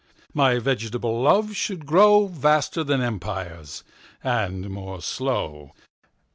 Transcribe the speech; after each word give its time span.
My 0.33 0.57
vegetable 0.57 1.21
Love 1.21 1.55
should 1.55 1.81
growVaster 1.85 2.83
then 2.83 3.01
Empires, 3.03 3.83
and 4.23 4.67
more 4.71 4.99
slow. 4.99 5.73